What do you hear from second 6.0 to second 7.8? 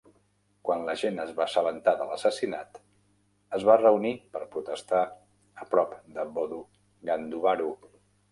de Bodu Ganduvaru.